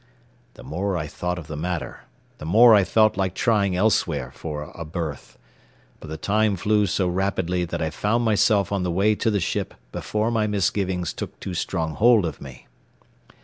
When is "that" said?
7.65-7.83